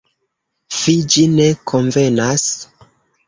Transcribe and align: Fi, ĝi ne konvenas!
Fi, 0.77 0.95
ĝi 1.15 1.25
ne 1.33 1.45
konvenas! 1.73 2.47